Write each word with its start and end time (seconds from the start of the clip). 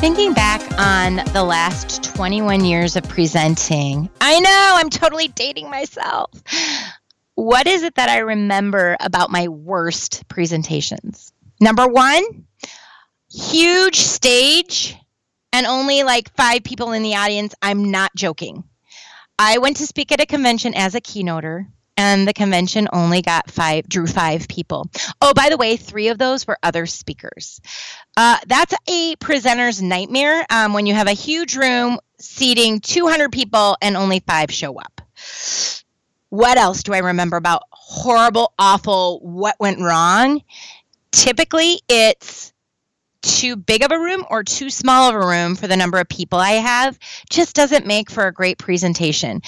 Thinking 0.00 0.32
back 0.32 0.60
on 0.78 1.16
the 1.32 1.42
last 1.42 2.04
21 2.14 2.64
years 2.64 2.94
of 2.94 3.02
presenting, 3.08 4.08
I 4.20 4.38
know 4.38 4.74
I'm 4.76 4.90
totally 4.90 5.26
dating 5.26 5.68
myself. 5.68 6.30
What 7.34 7.66
is 7.66 7.82
it 7.82 7.96
that 7.96 8.08
I 8.08 8.18
remember 8.18 8.96
about 9.00 9.32
my 9.32 9.48
worst 9.48 10.28
presentations? 10.28 11.32
Number 11.60 11.88
one, 11.88 12.22
huge 13.28 13.96
stage 13.96 14.96
and 15.52 15.66
only 15.66 16.04
like 16.04 16.32
five 16.36 16.62
people 16.62 16.92
in 16.92 17.02
the 17.02 17.16
audience. 17.16 17.56
I'm 17.60 17.90
not 17.90 18.12
joking. 18.14 18.62
I 19.36 19.58
went 19.58 19.78
to 19.78 19.86
speak 19.86 20.12
at 20.12 20.20
a 20.20 20.26
convention 20.26 20.74
as 20.74 20.94
a 20.94 21.00
keynoter 21.00 21.66
and 21.98 22.26
the 22.26 22.32
convention 22.32 22.88
only 22.92 23.20
got 23.20 23.50
five 23.50 23.86
drew 23.88 24.06
five 24.06 24.48
people. 24.48 24.88
Oh 25.20 25.34
by 25.34 25.50
the 25.50 25.58
way 25.58 25.76
three 25.76 26.08
of 26.08 26.16
those 26.16 26.46
were 26.46 26.58
other 26.62 26.86
speakers. 26.86 27.60
Uh, 28.16 28.38
that's 28.46 28.74
a 28.88 29.16
presenter's 29.16 29.82
nightmare 29.82 30.46
um, 30.48 30.72
when 30.72 30.86
you 30.86 30.94
have 30.94 31.08
a 31.08 31.12
huge 31.12 31.56
room 31.56 31.98
seating 32.20 32.80
200 32.80 33.30
people 33.32 33.76
and 33.82 33.96
only 33.96 34.20
five 34.20 34.50
show 34.50 34.78
up. 34.78 35.02
What 36.30 36.56
else 36.56 36.82
do 36.82 36.94
i 36.94 36.98
remember 36.98 37.36
about 37.36 37.62
horrible 37.70 38.52
awful 38.58 39.20
what 39.20 39.56
went 39.58 39.80
wrong? 39.80 40.42
Typically 41.10 41.80
it's 41.88 42.52
too 43.22 43.56
big 43.56 43.82
of 43.82 43.90
a 43.90 43.98
room 43.98 44.24
or 44.30 44.44
too 44.44 44.70
small 44.70 45.08
of 45.08 45.14
a 45.14 45.26
room 45.26 45.56
for 45.56 45.66
the 45.66 45.76
number 45.76 45.98
of 45.98 46.08
people 46.08 46.38
I 46.38 46.52
have 46.52 46.98
just 47.30 47.54
doesn't 47.54 47.86
make 47.86 48.10
for 48.10 48.26
a 48.26 48.32
great 48.32 48.58
presentation. 48.58 49.42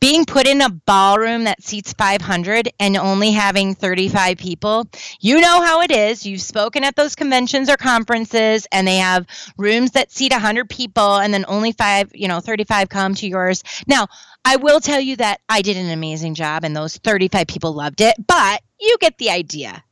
Being 0.00 0.24
put 0.24 0.46
in 0.46 0.60
a 0.60 0.70
ballroom 0.70 1.44
that 1.44 1.62
seats 1.62 1.94
500 1.94 2.70
and 2.78 2.96
only 2.96 3.30
having 3.30 3.74
35 3.74 4.36
people, 4.36 4.86
you 5.20 5.40
know 5.40 5.62
how 5.62 5.80
it 5.80 5.90
is. 5.90 6.26
You've 6.26 6.42
spoken 6.42 6.84
at 6.84 6.96
those 6.96 7.14
conventions 7.14 7.70
or 7.70 7.76
conferences 7.76 8.66
and 8.70 8.86
they 8.86 8.96
have 8.96 9.26
rooms 9.56 9.92
that 9.92 10.12
seat 10.12 10.32
100 10.32 10.68
people 10.68 11.16
and 11.16 11.32
then 11.32 11.44
only 11.48 11.72
5, 11.72 12.10
you 12.14 12.28
know, 12.28 12.40
35 12.40 12.88
come 12.88 13.14
to 13.14 13.28
yours. 13.28 13.62
Now, 13.86 14.08
I 14.44 14.56
will 14.56 14.80
tell 14.80 15.00
you 15.00 15.16
that 15.16 15.40
I 15.48 15.62
did 15.62 15.78
an 15.78 15.90
amazing 15.90 16.34
job 16.34 16.64
and 16.64 16.76
those 16.76 16.98
35 16.98 17.46
people 17.46 17.72
loved 17.72 18.02
it, 18.02 18.14
but 18.26 18.62
you 18.78 18.96
get 19.00 19.16
the 19.16 19.30
idea. 19.30 19.82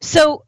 So, 0.00 0.44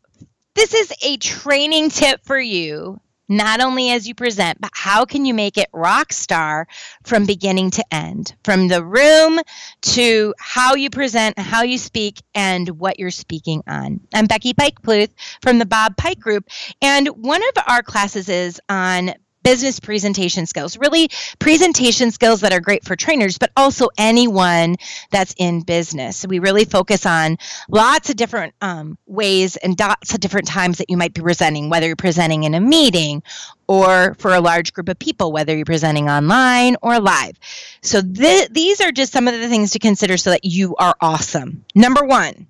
this 0.54 0.74
is 0.74 0.92
a 1.02 1.16
training 1.16 1.90
tip 1.90 2.24
for 2.24 2.38
you, 2.38 3.00
not 3.28 3.60
only 3.60 3.90
as 3.90 4.06
you 4.06 4.14
present, 4.14 4.60
but 4.60 4.70
how 4.74 5.04
can 5.04 5.24
you 5.24 5.32
make 5.32 5.56
it 5.56 5.68
rock 5.72 6.12
star 6.12 6.66
from 7.04 7.24
beginning 7.24 7.70
to 7.70 7.84
end, 7.90 8.34
from 8.44 8.68
the 8.68 8.84
room 8.84 9.40
to 9.80 10.34
how 10.38 10.74
you 10.74 10.90
present, 10.90 11.38
how 11.38 11.62
you 11.62 11.78
speak, 11.78 12.20
and 12.34 12.68
what 12.68 12.98
you're 12.98 13.10
speaking 13.10 13.62
on. 13.66 14.00
I'm 14.12 14.26
Becky 14.26 14.52
Pike 14.52 14.82
Pluth 14.82 15.10
from 15.40 15.58
the 15.58 15.66
Bob 15.66 15.96
Pike 15.96 16.20
Group, 16.20 16.48
and 16.82 17.08
one 17.08 17.42
of 17.42 17.64
our 17.66 17.82
classes 17.82 18.28
is 18.28 18.60
on 18.68 19.14
business 19.42 19.80
presentation 19.80 20.46
skills, 20.46 20.76
really 20.78 21.08
presentation 21.38 22.10
skills 22.10 22.40
that 22.40 22.52
are 22.52 22.60
great 22.60 22.84
for 22.84 22.96
trainers, 22.96 23.38
but 23.38 23.50
also 23.56 23.88
anyone 23.98 24.76
that's 25.10 25.34
in 25.38 25.60
business. 25.62 26.26
We 26.26 26.38
really 26.38 26.64
focus 26.64 27.06
on 27.06 27.38
lots 27.68 28.10
of 28.10 28.16
different 28.16 28.54
um, 28.60 28.98
ways 29.06 29.56
and 29.56 29.78
lots 29.78 30.14
of 30.14 30.20
different 30.20 30.46
times 30.46 30.78
that 30.78 30.90
you 30.90 30.96
might 30.96 31.14
be 31.14 31.20
presenting, 31.20 31.70
whether 31.70 31.86
you're 31.86 31.96
presenting 31.96 32.44
in 32.44 32.54
a 32.54 32.60
meeting 32.60 33.22
or 33.68 34.14
for 34.18 34.34
a 34.34 34.40
large 34.40 34.72
group 34.72 34.88
of 34.88 34.98
people, 34.98 35.32
whether 35.32 35.56
you're 35.56 35.64
presenting 35.64 36.08
online 36.08 36.76
or 36.82 37.00
live. 37.00 37.38
So 37.80 38.00
th- 38.02 38.48
these 38.50 38.80
are 38.80 38.92
just 38.92 39.12
some 39.12 39.28
of 39.28 39.34
the 39.34 39.48
things 39.48 39.72
to 39.72 39.78
consider 39.78 40.16
so 40.16 40.30
that 40.30 40.44
you 40.44 40.76
are 40.76 40.94
awesome. 41.00 41.64
Number 41.74 42.04
one, 42.04 42.46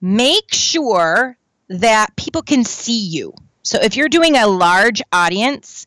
make 0.00 0.52
sure 0.52 1.36
that 1.68 2.16
people 2.16 2.42
can 2.42 2.64
see 2.64 2.98
you. 2.98 3.34
So 3.68 3.78
if 3.82 3.96
you're 3.96 4.08
doing 4.08 4.34
a 4.34 4.46
large 4.46 5.02
audience, 5.12 5.84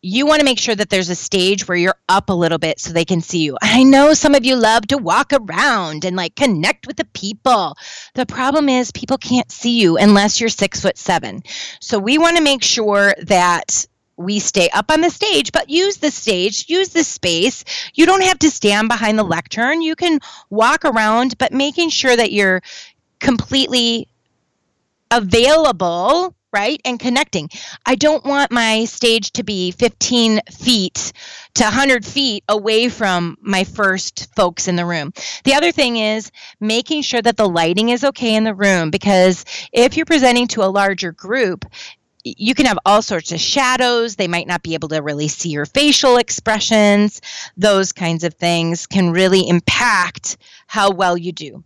you 0.00 0.24
want 0.24 0.40
to 0.40 0.46
make 0.46 0.58
sure 0.58 0.74
that 0.74 0.88
there's 0.88 1.10
a 1.10 1.14
stage 1.14 1.68
where 1.68 1.76
you're 1.76 2.00
up 2.08 2.30
a 2.30 2.32
little 2.32 2.56
bit 2.56 2.80
so 2.80 2.90
they 2.90 3.04
can 3.04 3.20
see 3.20 3.44
you. 3.44 3.58
I 3.60 3.82
know 3.82 4.14
some 4.14 4.34
of 4.34 4.46
you 4.46 4.56
love 4.56 4.86
to 4.86 4.96
walk 4.96 5.30
around 5.34 6.06
and 6.06 6.16
like 6.16 6.36
connect 6.36 6.86
with 6.86 6.96
the 6.96 7.04
people. 7.04 7.76
The 8.14 8.24
problem 8.24 8.70
is 8.70 8.92
people 8.92 9.18
can't 9.18 9.52
see 9.52 9.78
you 9.78 9.98
unless 9.98 10.40
you're 10.40 10.48
six 10.48 10.80
foot 10.80 10.96
seven. 10.96 11.42
So 11.80 11.98
we 11.98 12.16
want 12.16 12.38
to 12.38 12.42
make 12.42 12.62
sure 12.62 13.14
that 13.24 13.86
we 14.16 14.38
stay 14.38 14.70
up 14.70 14.90
on 14.90 15.02
the 15.02 15.10
stage, 15.10 15.52
but 15.52 15.68
use 15.68 15.98
the 15.98 16.10
stage, 16.10 16.64
use 16.70 16.88
the 16.88 17.04
space. 17.04 17.62
You 17.92 18.06
don't 18.06 18.24
have 18.24 18.38
to 18.38 18.50
stand 18.50 18.88
behind 18.88 19.18
the 19.18 19.22
lectern. 19.22 19.82
You 19.82 19.96
can 19.96 20.18
walk 20.48 20.86
around, 20.86 21.36
but 21.36 21.52
making 21.52 21.90
sure 21.90 22.16
that 22.16 22.32
you're 22.32 22.62
completely 23.18 24.08
available 25.10 26.34
right? 26.52 26.80
And 26.84 26.98
connecting. 26.98 27.48
I 27.86 27.94
don't 27.94 28.24
want 28.24 28.50
my 28.50 28.84
stage 28.84 29.32
to 29.32 29.42
be 29.42 29.70
15 29.72 30.40
feet 30.50 31.12
to 31.54 31.64
100 31.64 32.04
feet 32.04 32.44
away 32.48 32.88
from 32.88 33.36
my 33.40 33.64
first 33.64 34.34
folks 34.34 34.68
in 34.68 34.76
the 34.76 34.86
room. 34.86 35.12
The 35.44 35.54
other 35.54 35.72
thing 35.72 35.96
is 35.96 36.30
making 36.60 37.02
sure 37.02 37.22
that 37.22 37.36
the 37.36 37.48
lighting 37.48 37.90
is 37.90 38.04
okay 38.04 38.34
in 38.34 38.44
the 38.44 38.54
room 38.54 38.90
because 38.90 39.44
if 39.72 39.96
you're 39.96 40.06
presenting 40.06 40.48
to 40.48 40.62
a 40.62 40.70
larger 40.70 41.12
group, 41.12 41.64
you 42.24 42.54
can 42.54 42.66
have 42.66 42.78
all 42.84 43.00
sorts 43.02 43.32
of 43.32 43.40
shadows. 43.40 44.16
They 44.16 44.28
might 44.28 44.46
not 44.46 44.62
be 44.62 44.74
able 44.74 44.88
to 44.88 45.00
really 45.00 45.28
see 45.28 45.50
your 45.50 45.66
facial 45.66 46.18
expressions. 46.18 47.20
Those 47.56 47.92
kinds 47.92 48.24
of 48.24 48.34
things 48.34 48.86
can 48.86 49.10
really 49.10 49.48
impact 49.48 50.36
how 50.66 50.90
well 50.90 51.16
you 51.16 51.32
do. 51.32 51.64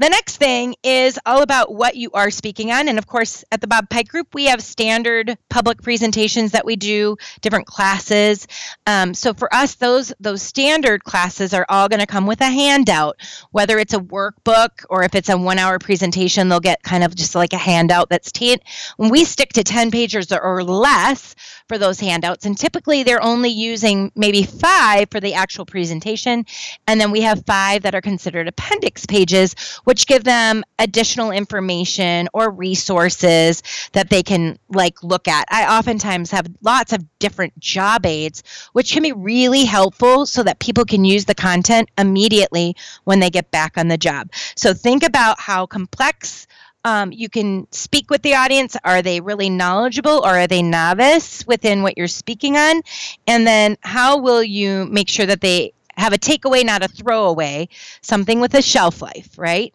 The 0.00 0.08
next 0.08 0.38
thing 0.38 0.76
is 0.82 1.18
all 1.26 1.42
about 1.42 1.74
what 1.74 1.94
you 1.94 2.10
are 2.12 2.30
speaking 2.30 2.72
on. 2.72 2.88
And 2.88 2.96
of 2.96 3.06
course, 3.06 3.44
at 3.52 3.60
the 3.60 3.66
Bob 3.66 3.90
Pike 3.90 4.08
Group, 4.08 4.28
we 4.32 4.46
have 4.46 4.62
standard 4.62 5.36
public 5.50 5.82
presentations 5.82 6.52
that 6.52 6.64
we 6.64 6.76
do, 6.76 7.18
different 7.42 7.66
classes. 7.66 8.46
Um, 8.86 9.12
so 9.12 9.34
for 9.34 9.52
us, 9.52 9.74
those 9.74 10.10
those 10.18 10.40
standard 10.40 11.04
classes 11.04 11.52
are 11.52 11.66
all 11.68 11.86
going 11.86 12.00
to 12.00 12.06
come 12.06 12.26
with 12.26 12.40
a 12.40 12.48
handout, 12.48 13.20
whether 13.50 13.78
it's 13.78 13.92
a 13.92 13.98
workbook 13.98 14.86
or 14.88 15.02
if 15.02 15.14
it's 15.14 15.28
a 15.28 15.36
one 15.36 15.58
hour 15.58 15.78
presentation, 15.78 16.48
they'll 16.48 16.60
get 16.60 16.82
kind 16.82 17.04
of 17.04 17.14
just 17.14 17.34
like 17.34 17.52
a 17.52 17.58
handout 17.58 18.08
that's 18.08 18.32
t- 18.32 18.56
when 18.96 19.10
we 19.10 19.26
stick 19.26 19.52
to 19.52 19.62
10 19.62 19.90
pages 19.90 20.32
or 20.32 20.64
less 20.64 21.34
for 21.68 21.76
those 21.76 22.00
handouts. 22.00 22.46
And 22.46 22.56
typically 22.56 23.02
they're 23.02 23.22
only 23.22 23.50
using 23.50 24.10
maybe 24.16 24.44
five 24.44 25.08
for 25.10 25.20
the 25.20 25.34
actual 25.34 25.66
presentation. 25.66 26.46
And 26.88 26.98
then 26.98 27.10
we 27.10 27.20
have 27.20 27.44
five 27.44 27.82
that 27.82 27.94
are 27.94 28.00
considered 28.00 28.48
appendix 28.48 29.04
pages 29.04 29.54
which 29.90 30.06
give 30.06 30.22
them 30.22 30.62
additional 30.78 31.32
information 31.32 32.28
or 32.32 32.48
resources 32.48 33.60
that 33.90 34.08
they 34.08 34.22
can 34.22 34.56
like 34.68 35.02
look 35.02 35.26
at. 35.26 35.44
I 35.50 35.78
oftentimes 35.78 36.30
have 36.30 36.46
lots 36.62 36.92
of 36.92 37.04
different 37.18 37.58
job 37.58 38.06
aids, 38.06 38.44
which 38.72 38.92
can 38.92 39.02
be 39.02 39.10
really 39.10 39.64
helpful 39.64 40.26
so 40.26 40.44
that 40.44 40.60
people 40.60 40.84
can 40.84 41.04
use 41.04 41.24
the 41.24 41.34
content 41.34 41.90
immediately 41.98 42.76
when 43.02 43.18
they 43.18 43.30
get 43.30 43.50
back 43.50 43.76
on 43.76 43.88
the 43.88 43.98
job. 43.98 44.30
So 44.54 44.72
think 44.74 45.02
about 45.02 45.40
how 45.40 45.66
complex 45.66 46.46
um, 46.84 47.10
you 47.10 47.28
can 47.28 47.66
speak 47.72 48.10
with 48.10 48.22
the 48.22 48.36
audience. 48.36 48.76
Are 48.84 49.02
they 49.02 49.20
really 49.20 49.50
knowledgeable 49.50 50.24
or 50.24 50.38
are 50.38 50.46
they 50.46 50.62
novice 50.62 51.44
within 51.48 51.82
what 51.82 51.98
you're 51.98 52.06
speaking 52.06 52.56
on? 52.56 52.82
And 53.26 53.44
then 53.44 53.76
how 53.80 54.20
will 54.20 54.44
you 54.44 54.86
make 54.86 55.08
sure 55.08 55.26
that 55.26 55.40
they 55.40 55.72
have 55.96 56.12
a 56.12 56.18
takeaway, 56.18 56.64
not 56.64 56.84
a 56.84 56.88
throwaway, 56.88 57.68
something 58.02 58.38
with 58.38 58.54
a 58.54 58.62
shelf 58.62 59.02
life, 59.02 59.36
right? 59.36 59.74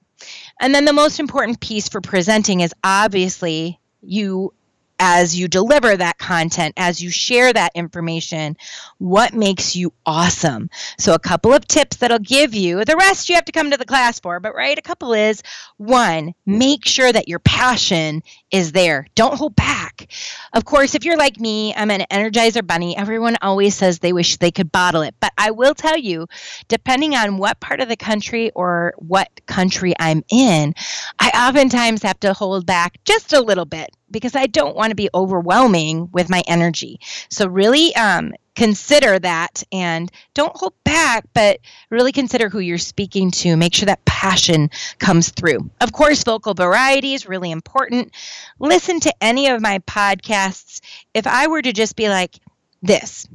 And 0.59 0.73
then 0.73 0.85
the 0.85 0.93
most 0.93 1.19
important 1.19 1.59
piece 1.59 1.89
for 1.89 2.01
presenting 2.01 2.61
is 2.61 2.73
obviously 2.83 3.79
you 4.01 4.53
as 4.99 5.37
you 5.37 5.47
deliver 5.47 5.95
that 5.95 6.17
content, 6.17 6.73
as 6.77 7.01
you 7.01 7.09
share 7.09 7.51
that 7.51 7.71
information, 7.75 8.55
what 8.97 9.33
makes 9.33 9.75
you 9.75 9.93
awesome. 10.05 10.69
So, 10.97 11.13
a 11.13 11.19
couple 11.19 11.53
of 11.53 11.67
tips 11.67 11.97
that'll 11.97 12.19
give 12.19 12.55
you 12.55 12.85
the 12.85 12.95
rest 12.95 13.29
you 13.29 13.35
have 13.35 13.45
to 13.45 13.51
come 13.51 13.71
to 13.71 13.77
the 13.77 13.85
class 13.85 14.19
for, 14.19 14.39
but 14.39 14.55
right, 14.55 14.77
a 14.77 14.81
couple 14.81 15.13
is 15.13 15.43
one, 15.77 16.33
make 16.45 16.85
sure 16.85 17.11
that 17.11 17.27
your 17.27 17.39
passion 17.39 18.23
is 18.51 18.71
there. 18.71 19.07
Don't 19.15 19.37
hold 19.37 19.55
back. 19.55 20.11
Of 20.53 20.65
course, 20.65 20.95
if 20.95 21.03
you're 21.03 21.17
like 21.17 21.39
me, 21.39 21.73
I'm 21.75 21.91
an 21.91 22.05
energizer 22.11 22.65
bunny. 22.65 22.95
Everyone 22.95 23.37
always 23.41 23.75
says 23.75 23.99
they 23.99 24.13
wish 24.13 24.37
they 24.37 24.51
could 24.51 24.71
bottle 24.71 25.01
it, 25.01 25.15
but 25.19 25.33
I 25.37 25.51
will 25.51 25.73
tell 25.73 25.97
you, 25.97 26.27
depending 26.67 27.15
on 27.15 27.37
what 27.37 27.59
part 27.59 27.81
of 27.81 27.89
the 27.89 27.97
country 27.97 28.51
or 28.51 28.93
what 28.97 29.29
country 29.45 29.93
I'm 29.99 30.23
in, 30.29 30.73
I 31.19 31.47
oftentimes 31.47 32.03
have 32.03 32.19
to 32.21 32.33
hold 32.33 32.65
back 32.65 32.97
just 33.05 33.33
a 33.33 33.41
little 33.41 33.65
bit 33.65 33.89
because 34.15 34.33
I 34.33 34.47
don't 34.47 34.77
want 34.77 34.91
to 34.91 34.95
be 34.95 35.09
overwhelming 35.13 36.09
with 36.13 36.29
my 36.29 36.41
energy. 36.47 37.01
So, 37.29 37.49
really 37.49 37.93
um, 37.97 38.33
consider 38.55 39.19
that 39.19 39.61
and 39.73 40.09
don't 40.33 40.55
hold 40.55 40.73
back, 40.85 41.25
but 41.33 41.59
really 41.89 42.13
consider 42.13 42.47
who 42.47 42.59
you're 42.59 42.77
speaking 42.77 43.29
to. 43.29 43.57
Make 43.57 43.73
sure 43.73 43.87
that 43.87 44.05
passion 44.05 44.69
comes 44.99 45.31
through. 45.31 45.69
Of 45.81 45.91
course, 45.91 46.23
vocal 46.23 46.53
variety 46.53 47.13
is 47.13 47.27
really 47.27 47.51
important. 47.51 48.13
Listen 48.57 49.01
to 49.01 49.13
any 49.19 49.49
of 49.49 49.61
my 49.61 49.79
podcasts. 49.79 50.79
If 51.13 51.27
I 51.27 51.47
were 51.47 51.61
to 51.61 51.73
just 51.73 51.97
be 51.97 52.07
like 52.07 52.39
this, 52.81 53.27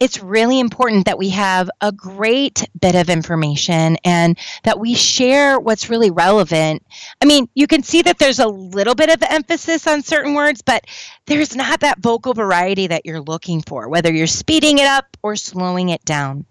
it's 0.00 0.22
really 0.22 0.58
important 0.58 1.04
that 1.04 1.18
we 1.18 1.28
have 1.28 1.70
a 1.82 1.92
great 1.92 2.66
bit 2.80 2.94
of 2.94 3.10
information 3.10 3.98
and 4.02 4.38
that 4.64 4.80
we 4.80 4.94
share 4.94 5.60
what's 5.60 5.90
really 5.90 6.10
relevant. 6.10 6.82
I 7.20 7.26
mean, 7.26 7.48
you 7.54 7.66
can 7.66 7.82
see 7.82 8.00
that 8.02 8.18
there's 8.18 8.38
a 8.38 8.48
little 8.48 8.94
bit 8.94 9.10
of 9.10 9.22
emphasis 9.28 9.86
on 9.86 10.02
certain 10.02 10.32
words, 10.32 10.62
but 10.62 10.86
there's 11.26 11.54
not 11.54 11.80
that 11.80 12.00
vocal 12.00 12.32
variety 12.32 12.86
that 12.86 13.04
you're 13.04 13.20
looking 13.20 13.60
for, 13.60 13.90
whether 13.90 14.10
you're 14.12 14.26
speeding 14.26 14.78
it 14.78 14.86
up 14.86 15.18
or 15.22 15.36
slowing 15.36 15.90
it 15.90 16.02
down. 16.06 16.46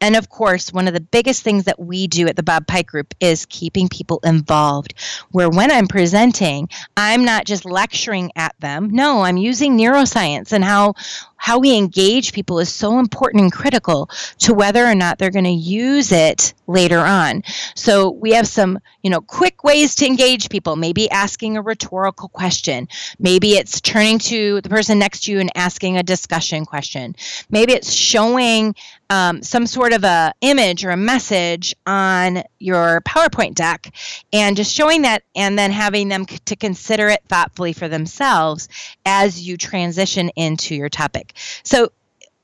And 0.00 0.16
of 0.16 0.30
course, 0.30 0.72
one 0.72 0.88
of 0.88 0.94
the 0.94 1.00
biggest 1.00 1.42
things 1.42 1.64
that 1.64 1.78
we 1.78 2.06
do 2.06 2.26
at 2.26 2.36
the 2.36 2.42
Bob 2.42 2.66
Pike 2.66 2.86
Group 2.86 3.14
is 3.20 3.46
keeping 3.46 3.88
people 3.88 4.18
involved, 4.24 4.94
where 5.30 5.50
when 5.50 5.70
I'm 5.70 5.86
presenting, 5.88 6.70
I'm 6.96 7.24
not 7.24 7.44
just 7.44 7.66
lecturing 7.66 8.32
at 8.34 8.54
them. 8.60 8.88
No, 8.90 9.22
I'm 9.22 9.36
using 9.36 9.76
neuroscience 9.76 10.52
and 10.52 10.64
how 10.64 10.94
how 11.44 11.58
we 11.58 11.76
engage 11.76 12.32
people 12.32 12.58
is 12.58 12.72
so 12.72 12.98
important 12.98 13.42
and 13.42 13.52
critical 13.52 14.08
to 14.38 14.54
whether 14.54 14.82
or 14.82 14.94
not 14.94 15.18
they're 15.18 15.30
going 15.30 15.44
to 15.44 15.50
use 15.50 16.10
it 16.10 16.54
later 16.66 17.00
on. 17.00 17.42
So 17.74 18.12
we 18.12 18.32
have 18.32 18.48
some, 18.48 18.78
you 19.02 19.10
know, 19.10 19.20
quick 19.20 19.62
ways 19.62 19.94
to 19.96 20.06
engage 20.06 20.48
people, 20.48 20.74
maybe 20.74 21.10
asking 21.10 21.58
a 21.58 21.62
rhetorical 21.62 22.30
question. 22.30 22.88
Maybe 23.18 23.58
it's 23.58 23.82
turning 23.82 24.18
to 24.20 24.62
the 24.62 24.70
person 24.70 24.98
next 24.98 25.24
to 25.24 25.32
you 25.32 25.38
and 25.38 25.50
asking 25.54 25.98
a 25.98 26.02
discussion 26.02 26.64
question. 26.64 27.14
Maybe 27.50 27.74
it's 27.74 27.92
showing 27.92 28.74
um, 29.10 29.42
some 29.42 29.66
sort 29.66 29.92
of 29.92 30.04
a 30.04 30.32
image 30.40 30.84
or 30.84 30.90
a 30.90 30.96
message 30.96 31.74
on 31.86 32.42
your 32.58 33.00
PowerPoint 33.02 33.54
deck 33.54 33.94
and 34.32 34.56
just 34.56 34.74
showing 34.74 35.02
that 35.02 35.22
and 35.34 35.58
then 35.58 35.70
having 35.70 36.08
them 36.08 36.26
c- 36.28 36.38
to 36.46 36.56
consider 36.56 37.08
it 37.08 37.22
thoughtfully 37.28 37.72
for 37.72 37.88
themselves 37.88 38.68
as 39.04 39.46
you 39.46 39.56
transition 39.56 40.30
into 40.36 40.74
your 40.74 40.88
topic. 40.88 41.34
So 41.62 41.90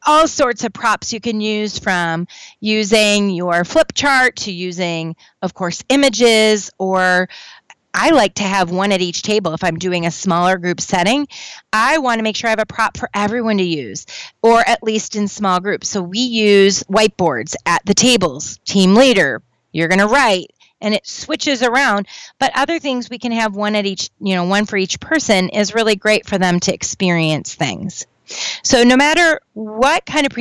all 0.07 0.27
sorts 0.27 0.65
of 0.65 0.73
props 0.73 1.13
you 1.13 1.21
can 1.21 1.41
use 1.41 1.79
from 1.79 2.27
using 2.61 3.31
your 3.31 3.65
flip 3.65 3.93
chart 3.95 4.37
to 4.37 4.53
using, 4.53 5.17
of 5.43 5.55
course, 5.55 5.83
images 5.89 6.71
or 6.79 7.29
I 7.93 8.11
like 8.11 8.35
to 8.35 8.43
have 8.43 8.71
one 8.71 8.93
at 8.93 9.01
each 9.01 9.23
table. 9.23 9.53
If 9.53 9.65
I'm 9.65 9.79
doing 9.79 10.07
a 10.07 10.11
smaller 10.11 10.59
group 10.59 10.81
setting, 10.81 11.27
I 11.73 11.99
want 11.99 12.19
to 12.19 12.23
make 12.23 12.37
sure 12.37 12.49
I 12.49 12.51
have 12.51 12.61
a 12.61 12.67
prop 12.67 12.97
for 12.97 13.11
everyone 13.15 13.59
to 13.59 13.65
use, 13.65 14.07
or 14.43 14.61
at 14.69 14.83
least 14.83 15.17
in 15.17 15.29
small 15.29 15.61
groups. 15.61 15.89
So 15.89 16.03
we 16.03 16.21
use 16.21 16.83
whiteboards 16.85 17.55
at 17.67 17.85
the 17.85 17.95
tables. 17.95 18.59
Team 18.65 18.95
leader, 18.95 19.43
you're 19.73 19.89
going 19.89 20.01
to 20.01 20.07
write, 20.07 20.53
and 20.81 20.95
it 20.95 21.07
switches 21.07 21.63
around. 21.63 22.07
But 22.39 22.53
other 22.55 22.79
things 22.79 23.11
we 23.11 23.19
can 23.19 23.33
have 23.33 23.55
one 23.57 23.75
at 23.75 23.87
each, 23.87 24.11
you 24.21 24.35
know, 24.35 24.45
one 24.45 24.67
for 24.67 24.77
each 24.77 25.01
person 25.01 25.49
is 25.49 25.75
really 25.75 25.97
great 25.97 26.27
for 26.27 26.39
them 26.39 26.61
to 26.61 26.75
experience 26.75 27.55
things. 27.55 28.07
So, 28.63 28.85
no 28.85 28.97
matter 28.97 29.41
what 29.55 30.07
kind 30.07 30.25
of 30.25 30.33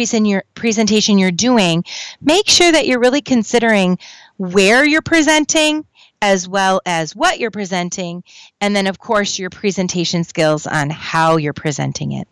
presentation 0.54 1.18
you're 1.18 1.32
doing, 1.32 1.84
make 2.22 2.48
sure 2.48 2.72
that 2.72 2.86
you're 2.86 3.00
really 3.00 3.22
considering 3.22 3.98
where 4.38 4.86
you're 4.86 5.02
presenting 5.02 5.86
as 6.22 6.48
well 6.48 6.82
as 6.86 7.16
what 7.16 7.40
you're 7.40 7.52
presenting, 7.52 8.24
and 8.62 8.76
then, 8.76 8.88
of 8.88 9.00
course, 9.00 9.40
your 9.40 9.50
presentation 9.50 10.24
skills 10.24 10.68
on 10.68 10.90
how 10.90 11.38
you're 11.38 11.54
presenting 11.54 12.12
it. 12.12 12.28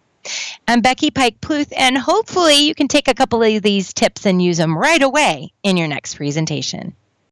I'm 0.67 0.81
Becky 0.81 1.11
Pike 1.11 1.39
Pluth, 1.39 1.71
and 1.75 1.97
hopefully, 1.97 2.55
you 2.55 2.75
can 2.75 2.87
take 2.87 3.07
a 3.07 3.13
couple 3.13 3.41
of 3.41 3.61
these 3.61 3.93
tips 3.93 4.25
and 4.25 4.41
use 4.41 4.57
them 4.57 4.77
right 4.77 5.01
away 5.01 5.53
in 5.63 5.77
your 5.77 5.87
next 5.87 6.15
presentation. 6.15 6.95